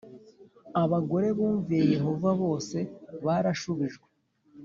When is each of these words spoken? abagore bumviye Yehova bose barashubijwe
abagore 0.83 1.27
bumviye 1.37 1.83
Yehova 1.95 2.29
bose 2.41 2.77
barashubijwe 3.25 4.07